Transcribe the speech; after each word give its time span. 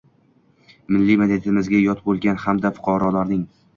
Milliy 0.95 1.19
madaniyatimizga 1.21 1.81
yot 1.85 2.03
bo’lgan 2.07 2.43
hamda 2.47 2.77
fuqarolarning 2.79 3.45